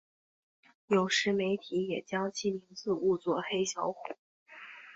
[0.87, 3.97] 有时媒体也将其名字误作黑小虎。